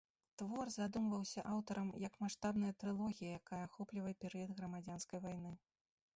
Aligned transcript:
Твор 0.41 0.69
задумваўся 0.75 1.43
аўтарам, 1.51 1.91
як 2.07 2.17
маштабная 2.23 2.73
трылогія, 2.85 3.31
якая 3.43 3.61
ахоплівае 3.69 4.15
перыяд 4.27 4.57
грамадзянскай 4.63 5.19
вайны. 5.29 5.55